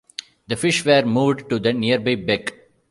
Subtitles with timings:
[0.47, 2.51] The fish were moved to the nearby beck.